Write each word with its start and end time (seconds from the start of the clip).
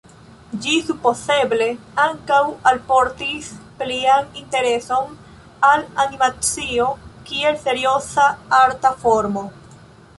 Ĝi 0.61 0.75
supozeble 0.85 1.65
ankaŭ 2.05 2.39
alportis 2.71 3.51
plian 3.83 4.33
intereson 4.43 5.13
al 5.69 5.85
animacio 6.07 6.87
kiel 7.29 7.61
serioza 7.69 8.31
arta 8.65 8.97
formo. 9.07 9.45